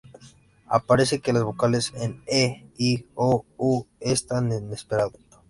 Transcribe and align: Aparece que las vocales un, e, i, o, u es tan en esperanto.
Aparece 0.65 1.19
que 1.21 1.31
las 1.31 1.43
vocales 1.43 1.91
un, 2.03 2.23
e, 2.25 2.65
i, 2.75 2.91
o, 3.13 3.45
u 3.59 3.85
es 3.99 4.25
tan 4.25 4.51
en 4.51 4.73
esperanto. 4.73 5.19